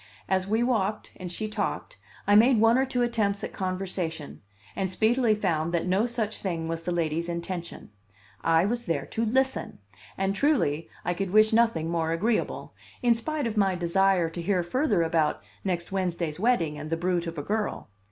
[0.27, 4.41] As we walked and she talked, I made one or two attempts at conversation,
[4.75, 7.91] and speedily found that no such thing was the lady's intention:
[8.43, 9.77] I was there to listen;
[10.17, 14.63] and truly I could wish nothing more agreeable, in spite of my desire to hear
[14.63, 17.87] further about next Wednesday's wedding and the brute of a girl.